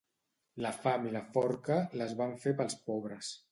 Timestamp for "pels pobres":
2.63-3.33